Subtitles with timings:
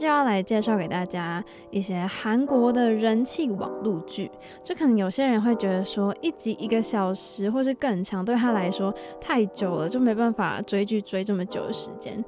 [0.00, 4.30] 就要来介绍给大家一些韩国的人气网络剧。
[4.64, 12.24] 就可能有些人会觉得说，一集一个小时或是更长，对他来说太久了，就没办法追剧追这么久的时间。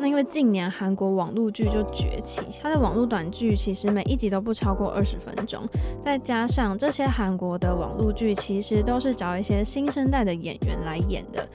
[0.00, 5.68] 那因为近年韩国网络剧就崛起，它的网络短剧其实每一集都不超过二十分钟，
[6.04, 11.48] 再加上这些韩国的网络剧其实都是找一些新生代的演员来演的，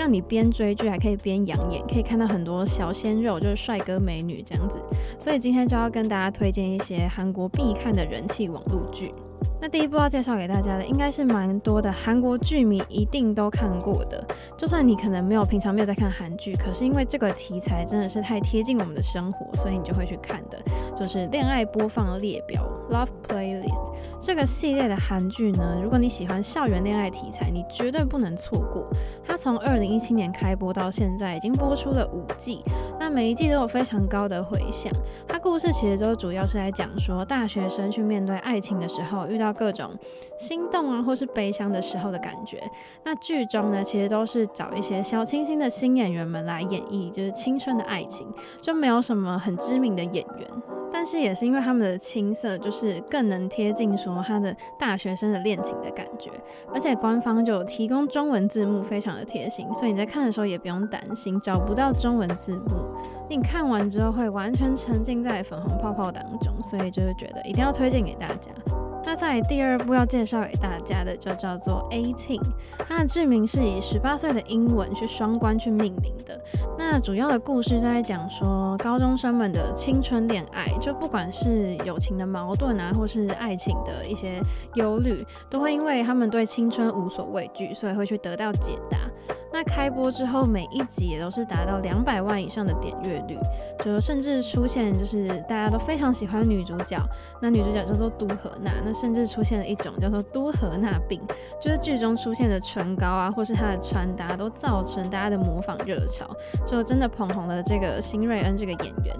[0.00, 4.76] 让你边追剧还可以边养眼，可以看到很多小鲜肉，就是帅哥美女这样子。
[5.18, 9.12] 所以今天就要跟大家推荐一些韩国必看的人气网络剧。
[9.60, 14.26] 那第一部要介绍给大家的，应该是蛮多的韩国剧迷一定都看过的。
[14.56, 20.58] 就算你可能没有平常没有在看韩剧，可是因为这个题材真的是太贴近我们的生活，所以你就会去看的，
[20.96, 25.78] 就是《恋爱播放列表》（Love Playlist） 这个系列的韩剧呢。
[25.82, 28.88] 如果你喜欢校园恋爱题材，你绝对不能错过。
[29.26, 32.62] 它从二零一七年开播到现在，已经播出了五季，
[33.10, 34.90] 每一季都有非常高的回响。
[35.28, 39.50] 它故事其实都主要是来讲说，大学生去面对爱情的时候遇到。
[39.60, 39.90] 各种
[40.38, 42.62] 心动啊，或是悲伤的时候的感觉。
[43.04, 48.26] 那剧中呢，其实都是找一些小清新的新演员们来演绎，就是青春的爱情，
[48.58, 50.48] 就没有什么很知名的演员。
[50.92, 56.30] 但是也是因为他们的青涩，就是更能贴近说他的大学生的恋情的感觉。
[56.72, 62.70] 而且官方就提供中文字幕，非常的贴心，所以你在看的时候也不用担心找不到中文字幕。
[63.28, 68.50] 你看完之后会完全沉浸在粉红泡泡当中，所以就是觉得一定要推荐给大家。
[69.10, 72.38] 那在第二部要介绍给大家的就叫做《Eighteen》，
[72.86, 76.40] 它的剧名是以十八岁的英文去双关去命名的。
[76.78, 84.40] 那主要的故事在讲说高中生们的青春恋爱，就不管是友情的矛盾啊，或是爱情的一些
[84.74, 88.96] 忧虑，都会因为他们对青春无所畏惧，所以会去得到解答。
[89.60, 93.36] 那开播之后，每一集也都是达到两百万以上的点阅率，
[93.84, 96.98] 就甚至出现就是大家都非常喜欢女主角，
[97.42, 101.20] 那女主角叫做都荷娜，那甚至出现了一种叫做都荷娜病，
[101.60, 106.26] 就是剧中出现的唇膏啊，或是她的穿搭都造成大家的模仿热潮，
[106.66, 109.14] 就真的捧红了这个辛瑞恩这个演员。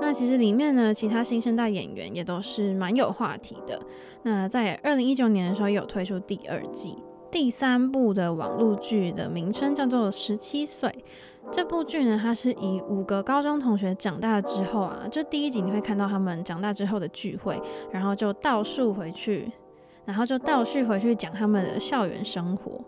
[0.00, 3.80] 那其实里面呢，其他新生代演员也都是蛮有话题的。
[4.24, 6.98] 那在二零一九年的时候，有推出第二季。
[7.34, 10.88] 第三部的网络剧的名称叫做《十七岁》。
[11.50, 19.50] 这部剧呢，它是以五个高中同学长大之后啊，就第一集你会看到他们长大之后的聚会，然后就倒数回去，
[20.04, 22.80] 然后就倒叙回去讲他们的校园生活。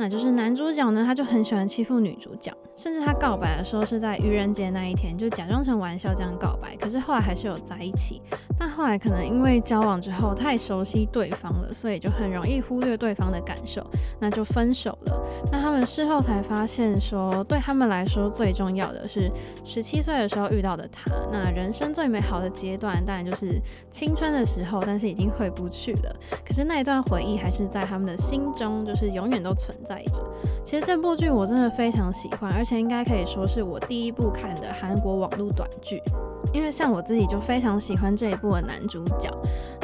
[0.00, 6.74] 那就是男主角呢，他就很喜欢欺负女主角，甚至他告白的时候是在愚人节那一天，就假装成玩笑这样告白。
[6.76, 8.22] 可是后来还是有在一起，
[8.58, 13.84] 但后来可能因为交往之后太熟悉对方了，所以就很容易忽略对方的感受，
[14.18, 15.22] 那就分手了。
[15.52, 19.30] 那他们事后才发现说，对他们来说最重要的是
[19.66, 21.10] 十七岁的时候遇到的他。
[21.30, 23.60] 那人生最美好的阶段当然就是
[23.90, 26.16] 青春的时候，但是已经回不去了。
[26.42, 29.89] 可是那一段回忆还是在他们的心中，就是永远都存在。
[29.90, 30.22] 在着，
[30.62, 36.00] 其实这部剧我真的非常喜欢，而且应该可以说是我第一部看的韩国网络短剧。
[36.52, 39.28] 因为像我自己就非常喜欢这一部的男主角，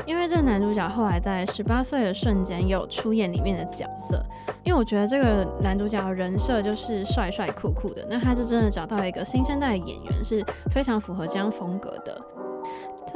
[0.06, 4.24] 因为这个男主角后来在十八岁的瞬间有出演里面的角色。
[4.62, 12.20] 因为我觉得这个男主角人设就是帅帅酷酷的，那他就真的找到一个新生代的演员是非常符合这样风格的。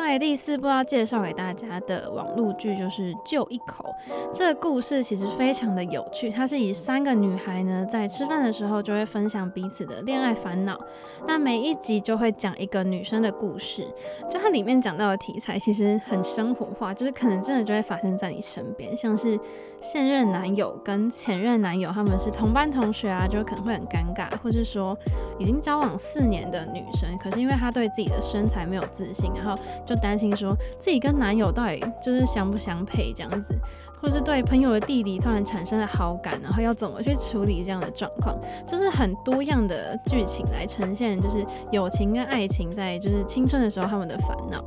[0.02, 3.94] 在第四部要介绍给大家的网络剧就是《就一口》。
[4.34, 10.80] 这个故事其实非常的有趣，它是以三个女孩呢在吃饭的时候就会分享彼此的恋爱烦恼。
[11.26, 13.86] 那每一集就会讲一个女生的故事，
[14.28, 19.38] 就它里面讲到的题材其实很生活化，就是可能真的就会发生在你身边，像是
[19.80, 24.96] 现任男友跟前任男友他们是同班同学啊，就可能会很尴尬，或是说
[25.38, 29.56] 已经交往四年的女生，可是因为她对自己的身材没有自信，然后
[29.90, 33.52] 就担心说自己跟男友到底就是相不相配这样子，
[34.00, 44.62] 或是对朋友的弟弟突然产生了好感，然后要怎么去处理这样的状况，就是很多样的剧情来呈现，就是友情跟爱情在就是青春的时候他们的烦恼。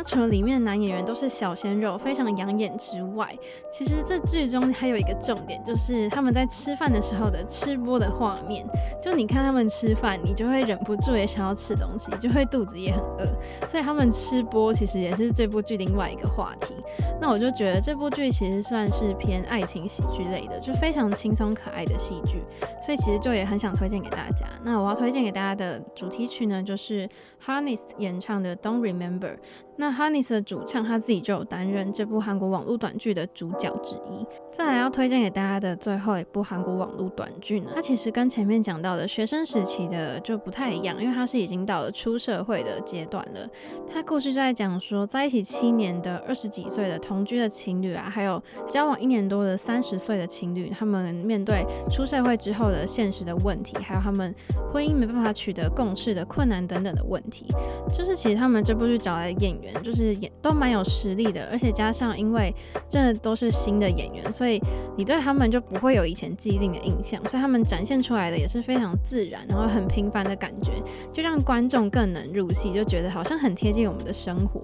[0.00, 3.38] 那除了里面男演员都是小鲜肉，非常养眼之外，
[3.70, 8.66] 其实这剧中还有一个重点，就是他们在吃饭的时候的吃播的画面。
[9.02, 13.66] 就你看他们吃饭，你就会忍不住也想要吃东西，就会肚子也很饿。
[13.66, 16.74] 所以他们吃播其实也是这部剧另外一个话题。
[17.20, 22.42] 那我就觉得这部剧其实算是偏爱情喜剧类的，就非常轻松可爱的戏剧。
[22.82, 24.46] 所以其实就也很想推荐给大家。
[24.64, 27.06] 那我要推荐给大家的主题曲呢，就是
[27.44, 29.34] Harness 演唱的《Don't Remember》。
[29.80, 34.26] 那 Harness 的主唱他自己就有担任这部韩国网络短剧的主角之一。
[34.52, 43.48] 再来要推荐给大家的最后一部韩国网络短剧呢，它其实跟前面讲到的学生时期的就不太一样，因为它是已经到了出社会的阶段了。
[43.90, 54.34] 它故事在讲说，在一起七年的二十几岁的同居的情侣啊，还有交往一年多的三十岁的情侣，他们面对出社会之后的现实的问题，还有他们
[54.70, 57.46] 婚姻没办法取得共识的困难等等的问题。
[57.90, 62.54] 就是其实他们这部剧找来的演员，就是演都蛮有实力的，而且加上因为
[62.88, 64.60] 这都是新的演员，所以
[64.96, 70.72] 你对他们就不会有以前既定的印象，所以他们展现出来的也是非常自然，然后很平凡的感觉，
[71.12, 74.60] 就让观众更能入戏，就觉得好像很贴近我们的生活。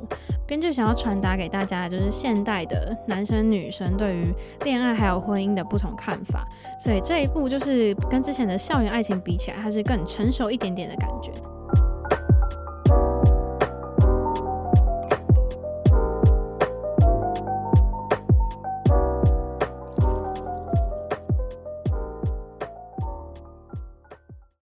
[0.47, 4.32] 编剧想要传达给大家，就是现代的男生女生对于
[4.64, 6.47] 恋爱还有婚姻的不同看法，
[6.79, 11.32] 所以这一部就是跟之前的校园爱情比起来，它是更成熟一点点的感觉。